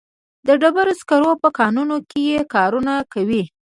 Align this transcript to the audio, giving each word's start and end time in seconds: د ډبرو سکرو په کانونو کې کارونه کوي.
د 0.47 0.49
ډبرو 0.61 0.93
سکرو 0.99 1.31
په 1.43 1.49
کانونو 1.59 1.97
کې 2.09 2.23
کارونه 2.53 2.93
کوي. 3.13 3.43